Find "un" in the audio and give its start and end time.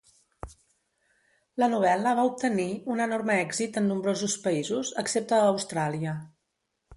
2.95-3.03